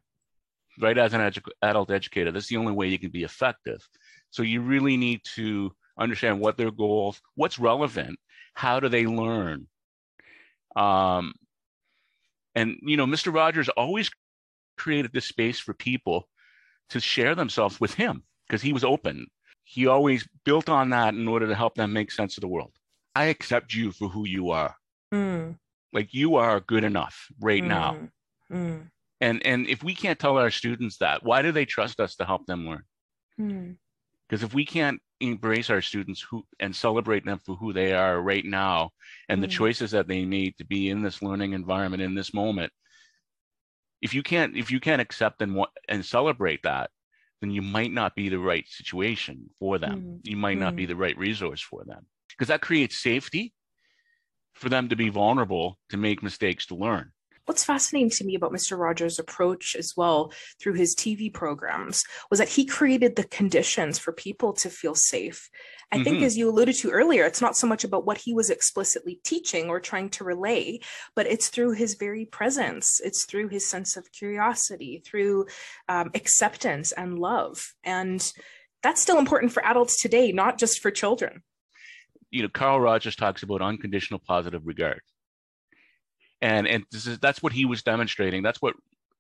Right, 0.81 0.97
as 0.97 1.13
an 1.13 1.21
edu- 1.21 1.51
adult 1.61 1.91
educator, 1.91 2.31
that's 2.31 2.47
the 2.47 2.57
only 2.57 2.73
way 2.73 2.87
you 2.87 3.01
can 3.01 3.11
be 3.11 3.25
effective. 3.25 3.81
So 4.31 4.43
you 4.43 4.61
really 4.61 4.97
need 4.97 5.23
to 5.37 5.73
understand 5.99 6.41
what 6.41 6.57
their 6.57 6.71
goals, 6.71 7.21
what's 7.35 7.59
relevant, 7.59 8.19
how 8.55 8.81
do 8.81 8.89
they 8.89 9.07
learn. 9.07 9.67
Um, 10.77 11.35
and 12.55 12.77
you 12.83 12.97
know, 12.97 13.07
Mr. 13.07 13.33
Rogers 13.33 13.69
always 13.71 14.11
created 14.77 15.13
this 15.13 15.27
space 15.27 15.59
for 15.59 15.75
people 15.75 16.29
to 16.91 17.01
share 17.01 17.35
themselves 17.35 17.81
with 17.81 17.95
him 17.95 18.23
because 18.47 18.63
he 18.63 18.73
was 18.73 18.85
open 18.85 19.27
he 19.71 19.87
always 19.87 20.27
built 20.47 20.71
on 20.71 20.89
that 20.91 21.13
in 21.13 21.29
order 21.29 21.47
to 21.47 21.55
help 21.55 21.75
them 21.75 21.93
make 21.93 22.11
sense 22.11 22.39
of 22.39 22.41
the 22.41 22.49
world. 22.49 22.73
I 23.15 23.27
accept 23.27 23.75
you 23.75 23.93
for 23.93 24.09
who 24.09 24.27
you 24.27 24.51
are. 24.51 24.75
Mm. 25.13 25.57
Like 25.93 26.15
you 26.15 26.37
are 26.37 26.61
good 26.61 26.85
enough 26.85 27.29
right 27.39 27.63
mm. 27.63 27.67
now. 27.67 27.99
Mm. 28.51 28.89
And 29.21 29.45
and 29.45 29.67
if 29.67 29.85
we 29.85 29.95
can't 29.95 30.19
tell 30.19 30.39
our 30.39 30.51
students 30.51 30.99
that, 30.99 31.23
why 31.23 31.43
do 31.43 31.53
they 31.53 31.67
trust 31.67 32.01
us 32.01 32.17
to 32.17 32.25
help 32.25 32.47
them 32.47 32.67
learn? 32.67 32.85
Because 34.29 34.43
if 34.43 34.55
we 34.55 34.65
can't 34.65 35.01
embrace 35.21 35.71
our 35.71 35.81
students 35.81 36.21
who 36.21 36.45
and 36.61 36.75
celebrate 36.75 37.25
them 37.25 37.41
for 37.45 37.57
who 37.57 37.73
they 37.73 37.93
are 37.93 38.21
right 38.21 38.45
now 38.45 38.91
and 39.29 39.43
the 39.43 39.49
mm. 39.49 39.53
choices 39.53 39.91
that 39.93 40.07
they 40.07 40.25
made 40.25 40.57
to 40.59 40.65
be 40.65 40.91
in 40.91 41.03
this 41.03 41.23
learning 41.23 41.55
environment 41.55 42.03
in 42.03 42.15
this 42.15 42.35
moment, 42.35 42.73
if 44.01 44.15
you 44.15 44.23
can't 44.23 44.57
if 44.57 44.71
you 44.71 44.81
can't 44.81 45.03
accept 45.03 45.43
and 45.43 45.55
what 45.55 45.71
and 45.89 46.05
celebrate 46.05 46.63
that, 46.63 46.91
then 47.41 47.51
you 47.51 47.63
might 47.63 47.93
not 47.93 48.15
be 48.15 48.29
the 48.29 48.39
right 48.39 48.67
situation 48.69 49.51
for 49.59 49.79
them. 49.79 50.01
Mm. 50.01 50.21
You 50.25 50.37
might 50.37 50.59
not 50.59 50.77
be 50.77 50.85
mm. 50.85 50.89
the 50.89 50.97
right 50.97 51.17
resource 51.19 51.61
for 51.61 51.85
them 51.85 52.07
because 52.31 52.49
that 52.49 52.61
creates 52.61 52.99
safety 52.99 53.55
for 54.55 54.69
them 54.69 54.89
to 54.89 54.97
be 54.97 55.09
vulnerable 55.09 55.79
to 55.91 55.97
make 55.97 56.23
mistakes 56.23 56.67
to 56.67 56.75
learn. 56.75 57.13
What's 57.49 57.65
fascinating 57.65 58.11
to 58.11 58.27
me 58.27 58.35
about 58.35 58.53
Mr. 58.53 58.79
Rogers' 58.79 59.19
approach 59.19 59.75
as 59.75 59.97
well 59.97 60.35
through 60.61 60.75
his 60.75 60.95
TV 60.95 61.33
programs 61.33 62.05
was 62.29 62.41
that 62.41 62.51
he 62.51 62.67
created 62.67 63.17
the 63.17 63.25
conditions 63.25 63.99
for 63.99 64.13
people 64.13 64.53
to 64.53 64.69
feel 64.69 64.95
safe. 64.95 65.49
I 65.91 65.95
mm-hmm. 65.95 66.05
think, 66.05 66.23
as 66.25 66.37
you 66.37 66.51
alluded 66.51 66.75
to 66.77 66.91
earlier, 66.91 67.25
it's 67.25 67.41
not 67.41 67.57
so 67.57 67.67
much 67.67 67.85
about 67.85 68.05
what 68.05 68.19
he 68.19 68.35
was 68.35 68.51
explicitly 68.51 69.19
teaching 69.25 69.71
or 69.71 69.81
trying 69.81 70.11
to 70.11 70.25
relay, 70.25 70.81
but 71.17 71.27
it's 71.27 71.49
through 71.49 71.73
his 71.73 71.95
very 71.95 72.27
presence. 72.27 73.01
It's 73.03 73.25
through 73.25 73.49
his 73.49 73.67
sense 73.67 73.97
of 73.97 74.13
curiosity, 74.13 75.03
through 75.03 75.47
um, 75.89 76.11
acceptance 76.15 76.93
and 76.93 77.19
love. 77.19 77.73
And 77.83 78.31
that's 78.83 79.01
still 79.01 79.19
important 79.19 79.53
for 79.53 79.65
adults 79.65 80.03
today, 80.03 80.33
not 80.33 80.59
just 80.59 80.81
for 80.81 80.91
children. 80.91 81.43
You 82.31 82.43
know, 82.43 82.51
Carl 82.51 82.79
Rogers 82.79 83.17
talks 83.17 83.43
about 83.43 83.63
unconditional 83.63 84.21
positive 84.21 84.67
regard 84.67 85.01
and 86.41 86.67
and 86.67 86.85
this 86.91 87.07
is 87.07 87.19
that's 87.19 87.43
what 87.43 87.53
he 87.53 87.65
was 87.65 87.83
demonstrating. 87.83 88.43
That's 88.43 88.63
what 88.63 88.75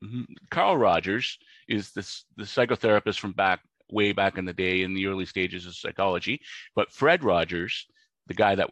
mm-hmm, 0.04 0.22
Carl 0.50 0.76
Rogers 0.76 1.38
is 1.68 1.92
this 1.92 2.24
the 2.36 2.44
psychotherapist 2.44 3.18
from 3.18 3.32
back 3.32 3.60
way 3.90 4.12
back 4.12 4.38
in 4.38 4.44
the 4.44 4.52
day 4.52 4.82
in 4.82 4.94
the 4.94 5.06
early 5.06 5.26
stages 5.26 5.66
of 5.66 5.74
psychology. 5.74 6.40
But 6.74 6.92
Fred 6.92 7.24
Rogers, 7.24 7.86
the 8.26 8.34
guy 8.34 8.54
that 8.54 8.70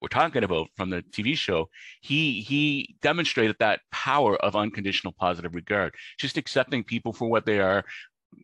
we're 0.00 0.08
talking 0.08 0.44
about 0.44 0.68
from 0.76 0.90
the 0.90 1.02
TV 1.02 1.36
show, 1.36 1.68
he 2.00 2.40
he 2.40 2.96
demonstrated 3.02 3.56
that 3.58 3.80
power 3.90 4.36
of 4.36 4.56
unconditional 4.56 5.12
positive 5.18 5.54
regard, 5.54 5.94
just 6.18 6.36
accepting 6.36 6.84
people 6.84 7.12
for 7.12 7.28
what 7.28 7.46
they 7.46 7.60
are, 7.60 7.84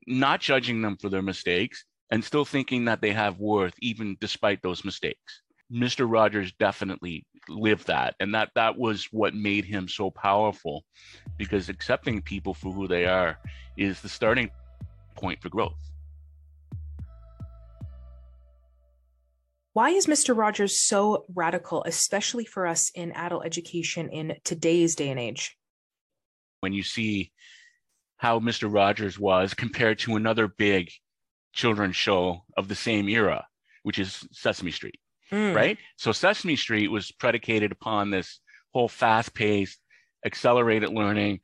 not 0.07 0.41
judging 0.41 0.83
them 0.83 0.97
for 0.97 1.09
their 1.09 1.23
mistakes, 1.23 1.85
and 2.11 2.25
still 2.25 2.45
thinking 2.45 2.87
that 2.87 3.01
they 3.01 3.13
have 3.13 3.39
worth 3.39 3.75
even 3.81 4.17
despite 4.21 4.63
those 4.63 4.85
mistakes. 4.85 5.43
Mr. 5.73 6.11
Rogers 6.11 6.53
definitely 6.59 7.27
lived 7.49 7.87
that, 7.87 8.15
and 8.21 8.35
that 8.35 8.51
that 8.55 8.79
was 8.79 9.09
what 9.11 9.35
made 9.35 9.65
him 9.65 9.89
so 9.89 10.11
powerful, 10.11 10.85
because 11.37 11.69
accepting 11.69 12.23
people 12.23 12.55
for 12.55 12.73
who 12.73 12.87
they 12.87 13.07
are 13.07 13.39
is 13.77 14.01
the 14.01 14.09
starting 14.09 14.51
point 15.17 15.41
for 15.41 15.49
growth. 15.49 15.79
Why 19.73 19.91
is 19.91 20.07
Mr. 20.07 20.37
Rogers 20.37 20.79
so 20.79 21.25
radical, 21.35 21.83
especially 21.85 22.45
for 22.45 22.67
us 22.67 22.91
in 22.95 23.11
adult 23.13 23.45
education 23.45 24.09
in 24.09 24.37
today's 24.45 24.95
day 24.95 25.11
and 25.11 25.19
age? 25.19 25.57
When 26.61 26.73
you 26.73 26.85
see 26.85 27.33
how 28.19 28.39
Mr. 28.39 28.73
Rogers 28.73 29.19
was 29.19 29.53
compared 29.53 29.99
to 30.01 30.15
another 30.15 30.47
big 30.47 30.91
children's 31.53 31.97
show 31.97 32.45
of 32.57 32.69
the 32.69 32.77
same 32.77 33.09
era, 33.09 33.47
which 33.83 33.99
is 33.99 34.27
Sesame 34.31 34.71
Street, 34.71 35.01
mm. 35.31 35.55
right? 35.55 35.79
So 35.97 36.13
Sesame 36.13 36.57
Street 36.57 36.89
was 36.89 37.13
predicated 37.13 37.73
upon 37.73 38.11
this 38.11 38.41
whole 38.73 38.89
fast 38.89 39.35
paced, 39.35 39.79
accelerated 40.25 40.91
learning, 40.91 41.41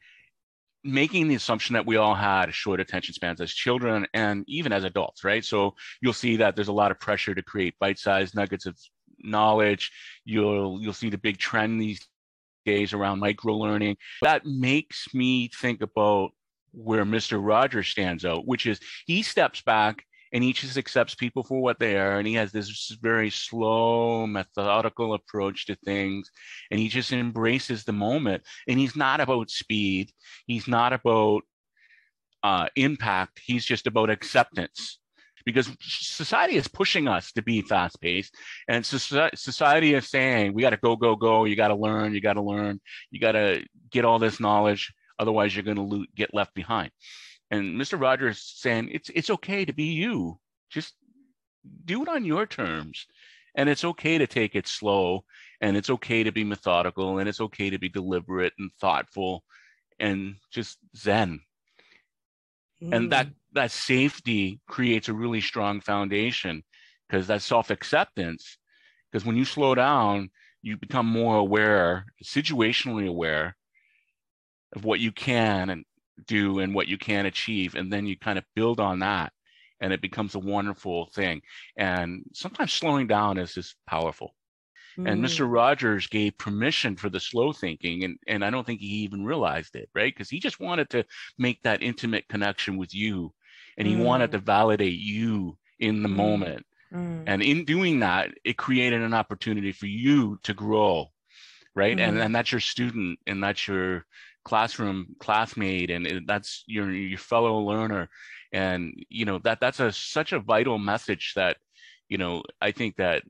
making 0.82 1.28
the 1.28 1.34
assumption 1.34 1.74
that 1.74 1.86
we 1.86 1.96
all 1.96 2.14
had 2.14 2.54
short 2.54 2.80
attention 2.80 3.14
spans 3.14 3.40
as 3.40 3.52
children 3.52 4.06
and 4.14 4.44
even 4.48 4.72
as 4.72 4.84
adults, 4.84 5.24
right? 5.24 5.44
So 5.44 5.74
you'll 6.00 6.12
see 6.12 6.36
that 6.36 6.56
there's 6.56 6.68
a 6.68 6.72
lot 6.72 6.90
of 6.90 6.98
pressure 6.98 7.34
to 7.34 7.42
create 7.42 7.74
bite-sized 7.78 8.34
nuggets 8.34 8.66
of 8.66 8.76
knowledge. 9.18 9.92
You'll 10.24 10.80
you'll 10.80 10.92
see 10.92 11.10
the 11.10 11.18
big 11.18 11.38
trend 11.38 11.80
these 11.80 12.06
days 12.64 12.92
around 12.92 13.20
micro 13.20 13.54
learning. 13.56 13.96
That 14.22 14.46
makes 14.46 15.12
me 15.14 15.50
think 15.60 15.82
about 15.82 16.30
where 16.72 17.04
Mr. 17.04 17.38
Rogers 17.42 17.88
stands 17.88 18.24
out, 18.24 18.46
which 18.46 18.66
is 18.66 18.80
he 19.06 19.22
steps 19.22 19.60
back 19.60 20.04
and 20.32 20.44
he 20.44 20.52
just 20.52 20.76
accepts 20.76 21.14
people 21.14 21.42
for 21.42 21.60
what 21.60 21.78
they 21.78 21.96
are 21.96 22.18
and 22.18 22.26
he 22.26 22.34
has 22.34 22.52
this 22.52 22.96
very 23.02 23.30
slow 23.30 24.26
methodical 24.26 25.14
approach 25.14 25.66
to 25.66 25.74
things 25.84 26.30
and 26.70 26.78
he 26.78 26.88
just 26.88 27.12
embraces 27.12 27.84
the 27.84 27.92
moment. 27.92 28.42
And 28.68 28.78
he's 28.78 28.96
not 28.96 29.20
about 29.20 29.50
speed. 29.50 30.12
He's 30.46 30.68
not 30.68 30.92
about 30.92 31.42
uh, 32.42 32.68
impact. 32.76 33.40
He's 33.44 33.64
just 33.64 33.86
about 33.86 34.10
acceptance. 34.10 34.98
Because 35.46 35.70
society 35.80 36.56
is 36.56 36.68
pushing 36.68 37.08
us 37.08 37.32
to 37.32 37.42
be 37.42 37.62
fast 37.62 37.98
paced 38.00 38.34
and 38.68 38.84
society 38.84 39.94
is 39.94 40.08
saying 40.08 40.52
we 40.52 40.60
got 40.60 40.70
to 40.70 40.76
go 40.76 40.96
go 40.96 41.16
go. 41.16 41.46
You 41.46 41.56
got 41.56 41.68
to 41.68 41.74
learn. 41.74 42.14
You 42.14 42.20
got 42.20 42.34
to 42.34 42.42
learn. 42.42 42.78
You 43.10 43.20
got 43.20 43.32
to 43.32 43.64
get 43.90 44.04
all 44.04 44.18
this 44.18 44.38
knowledge. 44.38 44.92
Otherwise 45.18 45.56
you're 45.56 45.64
going 45.64 45.78
to 45.78 46.06
get 46.14 46.34
left 46.34 46.54
behind 46.54 46.90
and 47.50 47.80
Mr. 47.80 48.00
Rogers 48.00 48.40
saying 48.56 48.90
it's 48.92 49.10
it's 49.10 49.30
okay 49.30 49.64
to 49.64 49.72
be 49.72 49.84
you. 49.84 50.38
Just 50.70 50.94
do 51.84 52.02
it 52.02 52.08
on 52.08 52.24
your 52.24 52.46
terms. 52.46 53.06
And 53.56 53.68
it's 53.68 53.84
okay 53.84 54.18
to 54.18 54.26
take 54.28 54.54
it 54.54 54.68
slow 54.68 55.24
and 55.60 55.76
it's 55.76 55.90
okay 55.90 56.22
to 56.22 56.30
be 56.30 56.44
methodical 56.44 57.18
and 57.18 57.28
it's 57.28 57.40
okay 57.40 57.70
to 57.70 57.78
be 57.78 57.88
deliberate 57.88 58.52
and 58.58 58.70
thoughtful 58.80 59.42
and 59.98 60.36
just 60.52 60.78
zen. 60.96 61.40
Mm. 62.82 62.94
And 62.94 63.12
that 63.12 63.26
mm. 63.26 63.34
that 63.54 63.72
safety 63.72 64.60
creates 64.68 65.08
a 65.08 65.12
really 65.12 65.40
strong 65.40 65.80
foundation 65.80 66.62
because 67.08 67.26
that 67.26 67.42
self-acceptance 67.42 68.58
because 69.10 69.26
when 69.26 69.36
you 69.36 69.44
slow 69.44 69.74
down 69.74 70.30
you 70.62 70.76
become 70.76 71.06
more 71.06 71.36
aware 71.36 72.04
situationally 72.22 73.08
aware 73.08 73.56
of 74.76 74.84
what 74.84 75.00
you 75.00 75.10
can 75.10 75.70
and 75.70 75.84
do 76.26 76.58
and 76.60 76.74
what 76.74 76.88
you 76.88 76.98
can 76.98 77.26
achieve 77.26 77.74
and 77.74 77.92
then 77.92 78.06
you 78.06 78.16
kind 78.18 78.38
of 78.38 78.44
build 78.54 78.80
on 78.80 79.00
that 79.00 79.32
and 79.80 79.92
it 79.92 80.02
becomes 80.02 80.34
a 80.34 80.40
wonderful 80.40 81.06
thing 81.14 81.40
and 81.76 82.22
sometimes 82.32 82.72
slowing 82.72 83.06
down 83.06 83.38
is 83.38 83.54
just 83.54 83.76
powerful 83.86 84.34
mm. 84.98 85.10
and 85.10 85.24
mr 85.24 85.50
rogers 85.50 86.06
gave 86.06 86.36
permission 86.38 86.96
for 86.96 87.08
the 87.08 87.20
slow 87.20 87.52
thinking 87.52 88.04
and, 88.04 88.16
and 88.26 88.44
i 88.44 88.50
don't 88.50 88.66
think 88.66 88.80
he 88.80 88.86
even 88.86 89.24
realized 89.24 89.74
it 89.76 89.88
right 89.94 90.14
because 90.14 90.30
he 90.30 90.38
just 90.38 90.60
wanted 90.60 90.88
to 90.90 91.04
make 91.38 91.62
that 91.62 91.82
intimate 91.82 92.28
connection 92.28 92.76
with 92.76 92.94
you 92.94 93.32
and 93.76 93.86
he 93.86 93.94
mm. 93.94 94.04
wanted 94.04 94.32
to 94.32 94.38
validate 94.38 94.98
you 94.98 95.56
in 95.78 96.02
the 96.02 96.08
mm. 96.08 96.16
moment 96.16 96.66
mm. 96.92 97.22
and 97.26 97.42
in 97.42 97.64
doing 97.64 98.00
that 98.00 98.30
it 98.44 98.56
created 98.56 99.02
an 99.02 99.14
opportunity 99.14 99.72
for 99.72 99.86
you 99.86 100.38
to 100.42 100.54
grow 100.54 101.06
right 101.74 101.98
and 101.98 102.16
mm. 102.16 102.24
and 102.24 102.34
that's 102.34 102.52
your 102.52 102.60
student 102.60 103.18
and 103.26 103.42
that's 103.42 103.66
your 103.66 104.04
classroom 104.44 105.14
classmate 105.18 105.90
and 105.90 106.26
that's 106.26 106.64
your 106.66 106.92
your 106.92 107.18
fellow 107.18 107.58
learner. 107.58 108.08
And 108.52 108.94
you 109.08 109.24
know 109.24 109.38
that 109.40 109.60
that's 109.60 109.80
a 109.80 109.92
such 109.92 110.32
a 110.32 110.40
vital 110.40 110.78
message 110.78 111.32
that 111.36 111.56
you 112.08 112.18
know 112.18 112.42
i 112.60 112.72
think 112.72 112.96
that 112.96 113.22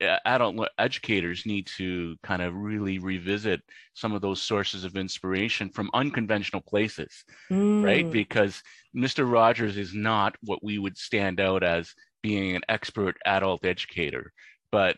adult 0.00 0.68
educators 0.78 1.46
need 1.46 1.66
to 1.66 2.14
kind 2.22 2.42
of 2.42 2.54
really 2.54 2.98
revisit 2.98 3.60
some 3.94 4.12
of 4.12 4.20
those 4.20 4.40
sources 4.40 4.84
of 4.84 4.96
inspiration 4.96 5.70
from 5.70 5.90
unconventional 5.94 6.60
places 6.60 7.24
mm. 7.50 7.82
right 7.82 8.12
because 8.12 8.62
mr 8.94 9.28
rogers 9.28 9.76
is 9.78 9.94
not 9.94 10.36
what 10.42 10.62
we 10.62 10.78
would 10.78 10.96
stand 10.96 11.40
out 11.40 11.64
as 11.64 11.92
being 12.26 12.56
an 12.56 12.62
expert 12.68 13.16
adult 13.24 13.64
educator. 13.64 14.32
But 14.72 14.96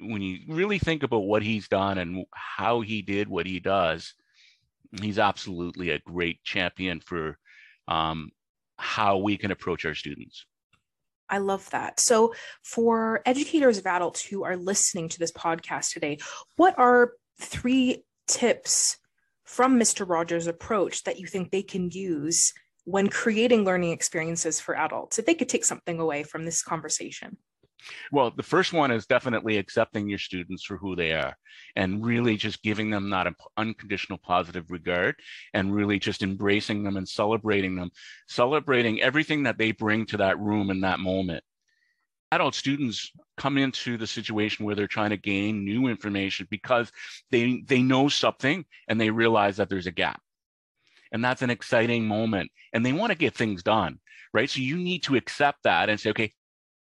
when 0.00 0.22
you 0.22 0.40
really 0.48 0.78
think 0.78 1.02
about 1.02 1.20
what 1.20 1.42
he's 1.42 1.68
done 1.68 1.98
and 1.98 2.24
how 2.32 2.80
he 2.80 3.02
did 3.02 3.28
what 3.28 3.46
he 3.46 3.60
does, 3.60 4.14
he's 5.00 5.18
absolutely 5.18 5.90
a 5.90 5.98
great 6.00 6.42
champion 6.44 7.00
for 7.00 7.38
um, 7.88 8.30
how 8.76 9.18
we 9.18 9.36
can 9.36 9.50
approach 9.50 9.84
our 9.84 9.94
students. 9.94 10.46
I 11.28 11.38
love 11.38 11.68
that. 11.70 12.00
So, 12.00 12.34
for 12.62 13.22
educators 13.24 13.78
of 13.78 13.86
adults 13.86 14.22
who 14.22 14.44
are 14.44 14.56
listening 14.56 15.08
to 15.10 15.18
this 15.18 15.32
podcast 15.32 15.92
today, 15.92 16.18
what 16.56 16.78
are 16.78 17.12
three 17.40 18.04
tips 18.26 18.98
from 19.44 19.78
Mr. 19.78 20.08
Rogers' 20.08 20.46
approach 20.46 21.04
that 21.04 21.18
you 21.18 21.26
think 21.26 21.50
they 21.50 21.62
can 21.62 21.90
use 21.90 22.52
when 22.84 23.08
creating 23.08 23.64
learning 23.64 23.92
experiences 23.92 24.60
for 24.60 24.76
adults? 24.76 25.18
If 25.18 25.24
they 25.24 25.34
could 25.34 25.48
take 25.48 25.64
something 25.64 25.98
away 25.98 26.24
from 26.24 26.44
this 26.44 26.62
conversation. 26.62 27.38
Well, 28.12 28.30
the 28.30 28.42
first 28.42 28.72
one 28.72 28.90
is 28.90 29.06
definitely 29.06 29.58
accepting 29.58 30.08
your 30.08 30.18
students 30.18 30.64
for 30.64 30.76
who 30.76 30.96
they 30.96 31.12
are 31.12 31.36
and 31.76 32.04
really 32.04 32.36
just 32.36 32.62
giving 32.62 32.90
them 32.90 33.10
that 33.10 33.32
unconditional 33.56 34.18
positive 34.18 34.70
regard 34.70 35.16
and 35.52 35.74
really 35.74 35.98
just 35.98 36.22
embracing 36.22 36.84
them 36.84 36.96
and 36.96 37.08
celebrating 37.08 37.76
them, 37.76 37.90
celebrating 38.28 39.00
everything 39.00 39.44
that 39.44 39.58
they 39.58 39.72
bring 39.72 40.06
to 40.06 40.18
that 40.18 40.38
room 40.38 40.70
in 40.70 40.80
that 40.82 41.00
moment. 41.00 41.42
Adult 42.32 42.54
students 42.54 43.12
come 43.36 43.58
into 43.58 43.96
the 43.96 44.06
situation 44.06 44.64
where 44.64 44.74
they're 44.74 44.88
trying 44.88 45.10
to 45.10 45.16
gain 45.16 45.64
new 45.64 45.86
information 45.86 46.48
because 46.50 46.90
they 47.30 47.62
they 47.66 47.80
know 47.80 48.08
something 48.08 48.64
and 48.88 49.00
they 49.00 49.10
realize 49.10 49.56
that 49.56 49.68
there's 49.68 49.86
a 49.86 49.92
gap. 49.92 50.20
And 51.12 51.24
that's 51.24 51.42
an 51.42 51.50
exciting 51.50 52.08
moment 52.08 52.50
and 52.72 52.84
they 52.84 52.92
want 52.92 53.12
to 53.12 53.18
get 53.18 53.36
things 53.36 53.62
done, 53.62 54.00
right? 54.32 54.50
So 54.50 54.60
you 54.60 54.76
need 54.76 55.04
to 55.04 55.14
accept 55.14 55.62
that 55.62 55.88
and 55.88 56.00
say, 56.00 56.10
okay, 56.10 56.32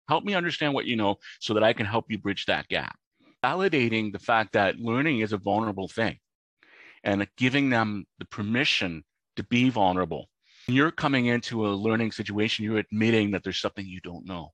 Help 0.08 0.24
me 0.24 0.34
understand 0.34 0.74
what 0.74 0.86
you 0.86 0.96
know 0.96 1.16
so 1.40 1.54
that 1.54 1.64
I 1.64 1.74
can 1.74 1.86
help 1.86 2.06
you 2.10 2.18
bridge 2.18 2.46
that 2.46 2.68
gap. 2.68 2.98
Validating 3.44 4.12
the 4.12 4.20
fact 4.20 4.54
that 4.54 4.78
learning 4.78 5.20
is 5.20 5.34
a 5.34 5.38
vulnerable 5.38 5.88
thing 5.88 6.18
and 7.04 7.28
giving 7.38 7.70
them 7.70 8.06
the 8.20 8.26
permission 8.26 9.04
to 9.36 9.44
be 9.44 9.70
vulnerable. 9.70 10.30
When 10.68 10.76
you're 10.76 10.92
coming 10.92 11.26
into 11.26 11.68
a 11.68 11.70
learning 11.70 12.14
situation, 12.14 12.64
you're 12.64 12.78
admitting 12.78 13.32
that 13.32 13.44
there's 13.44 13.60
something 13.60 13.86
you 13.86 14.00
don't 14.02 14.26
know. 14.26 14.52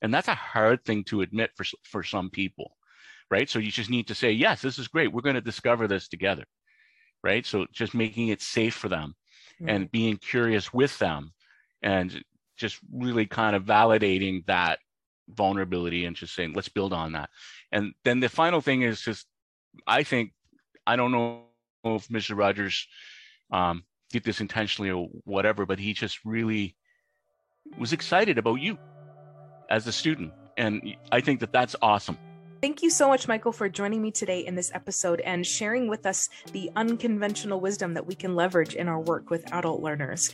And 0.00 0.12
that's 0.12 0.28
a 0.28 0.34
hard 0.34 0.84
thing 0.84 1.04
to 1.04 1.20
admit 1.20 1.50
for, 1.56 1.64
for 1.84 2.02
some 2.02 2.28
people, 2.28 2.76
right? 3.30 3.48
So 3.48 3.60
you 3.60 3.70
just 3.70 3.90
need 3.90 4.08
to 4.08 4.16
say, 4.16 4.32
yes, 4.32 4.60
this 4.60 4.78
is 4.78 4.88
great. 4.88 5.12
We're 5.12 5.20
going 5.20 5.36
to 5.36 5.40
discover 5.40 5.86
this 5.86 6.08
together, 6.08 6.44
right? 7.22 7.46
So 7.46 7.66
just 7.72 7.94
making 7.94 8.28
it 8.28 8.42
safe 8.42 8.74
for 8.74 8.88
them 8.88 9.14
mm-hmm. 9.60 9.68
and 9.68 9.92
being 9.92 10.16
curious 10.16 10.72
with 10.72 10.98
them 10.98 11.32
and 11.82 12.20
just 12.62 12.78
really 12.90 13.26
kind 13.26 13.54
of 13.54 13.64
validating 13.64 14.46
that 14.46 14.78
vulnerability 15.28 16.06
and 16.06 16.16
just 16.16 16.34
saying 16.34 16.52
let's 16.54 16.68
build 16.68 16.92
on 16.92 17.12
that. 17.12 17.28
And 17.70 17.92
then 18.04 18.20
the 18.20 18.28
final 18.28 18.62
thing 18.62 18.82
is 18.82 19.02
just 19.02 19.26
i 19.86 20.02
think 20.02 20.32
i 20.86 20.96
don't 20.96 21.12
know 21.12 21.44
if 21.84 22.08
mr 22.08 22.36
rogers 22.36 22.86
um, 23.50 23.84
did 24.10 24.22
this 24.24 24.40
intentionally 24.40 24.90
or 24.90 25.08
whatever 25.24 25.64
but 25.64 25.78
he 25.78 25.92
just 25.94 26.18
really 26.24 26.76
was 27.78 27.92
excited 27.92 28.36
about 28.38 28.56
you 28.56 28.78
as 29.70 29.86
a 29.86 29.92
student. 29.92 30.32
And 30.56 30.96
i 31.10 31.20
think 31.20 31.40
that 31.40 31.52
that's 31.52 31.76
awesome. 31.82 32.18
Thank 32.60 32.80
you 32.80 32.90
so 32.90 33.08
much, 33.08 33.26
Michael, 33.26 33.50
for 33.50 33.68
joining 33.68 34.00
me 34.00 34.12
today 34.12 34.46
in 34.46 34.54
this 34.54 34.70
episode 34.72 35.20
and 35.20 35.44
sharing 35.44 35.88
with 35.88 36.06
us 36.06 36.28
the 36.52 36.70
unconventional 36.76 37.58
wisdom 37.58 37.94
that 37.94 38.06
we 38.06 38.14
can 38.14 38.36
leverage 38.36 38.76
in 38.76 38.86
our 38.86 39.00
work 39.00 39.30
with 39.30 39.52
adult 39.52 39.82
learners. 39.82 40.32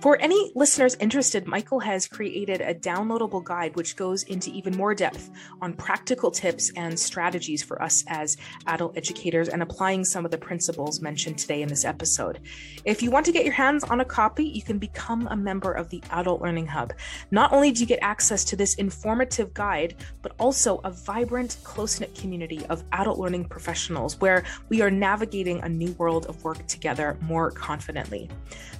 For 0.00 0.20
any 0.20 0.52
listeners 0.54 0.96
interested, 1.00 1.46
Michael 1.46 1.80
has 1.80 2.06
created 2.06 2.60
a 2.60 2.74
downloadable 2.74 3.42
guide 3.42 3.74
which 3.74 3.96
goes 3.96 4.22
into 4.24 4.50
even 4.50 4.76
more 4.76 4.94
depth 4.94 5.30
on 5.62 5.72
practical 5.72 6.30
tips 6.30 6.70
and 6.76 6.98
strategies 6.98 7.62
for 7.62 7.80
us 7.80 8.04
as 8.08 8.36
adult 8.66 8.98
educators 8.98 9.48
and 9.48 9.62
applying 9.62 10.04
some 10.04 10.26
of 10.26 10.30
the 10.30 10.36
principles 10.36 11.00
mentioned 11.00 11.38
today 11.38 11.62
in 11.62 11.68
this 11.68 11.86
episode. 11.86 12.40
If 12.84 13.02
you 13.02 13.10
want 13.10 13.24
to 13.26 13.32
get 13.32 13.44
your 13.44 13.54
hands 13.54 13.82
on 13.84 14.00
a 14.00 14.04
copy, 14.04 14.44
you 14.44 14.60
can 14.60 14.78
become 14.78 15.26
a 15.28 15.36
member 15.36 15.72
of 15.72 15.88
the 15.88 16.02
Adult 16.10 16.42
Learning 16.42 16.66
Hub. 16.66 16.92
Not 17.30 17.52
only 17.52 17.70
do 17.70 17.80
you 17.80 17.86
get 17.86 18.00
access 18.02 18.44
to 18.44 18.56
this 18.56 18.74
informative 18.74 19.54
guide, 19.54 19.94
but 20.20 20.32
also 20.38 20.80
a 20.84 20.90
vibrant, 20.90 21.56
close 21.64 21.98
knit 21.98 22.14
community 22.14 22.66
of 22.66 22.84
adult 22.92 23.18
learning 23.18 23.46
professionals 23.46 24.20
where 24.20 24.44
we 24.68 24.82
are 24.82 24.90
navigating 24.90 25.62
a 25.62 25.68
new 25.68 25.92
world 25.92 26.26
of 26.26 26.44
work 26.44 26.66
together 26.66 27.16
more 27.22 27.50
confidently. 27.50 28.28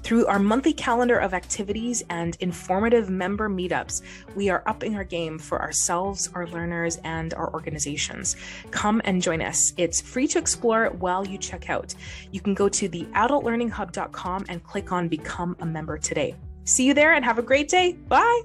Through 0.03 0.27
our 0.27 0.39
monthly 0.39 0.75
calendar 0.75 1.04
of 1.13 1.35
activities 1.35 2.03
and 2.09 2.37
informative 2.41 3.11
member 3.11 3.51
meetups, 3.51 4.03
we 4.35 4.49
are 4.49 4.63
upping 4.67 4.97
our 4.97 5.05
game 5.05 5.39
for 5.39 5.61
ourselves, 5.61 6.31
our 6.35 6.47
learners, 6.47 6.99
and 7.05 7.35
our 7.35 7.53
organizations. 7.53 8.37
Come 8.71 9.03
and 9.05 9.21
join 9.21 9.43
us. 9.43 9.73
It's 9.77 10.01
free 10.01 10.27
to 10.29 10.39
explore 10.39 10.91
while 10.99 11.27
you 11.27 11.37
check 11.37 11.69
out. 11.69 11.95
You 12.33 12.41
can 12.41 12.55
go 12.55 12.69
to 12.69 12.89
the 12.89 13.05
adultlearninghub.com 13.15 14.47
and 14.49 14.65
click 14.65 14.93
on 14.93 15.09
Become 15.09 15.57
a 15.61 15.67
Member 15.67 15.99
today. 15.99 16.35
See 16.65 16.87
you 16.87 16.95
there 16.95 17.13
and 17.13 17.25
have 17.25 17.39
a 17.39 17.43
great 17.43 17.69
day. 17.69 17.93
Bye. 17.93 18.43